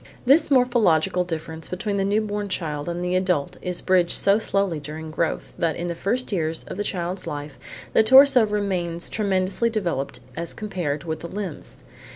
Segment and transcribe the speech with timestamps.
[0.25, 4.79] This morphological difference between the new born child and the adult is bridged so slowly
[4.79, 7.59] during growth that in the first years of the child's life
[7.93, 11.83] the torso still remains tremendously developed as compared with the limbs.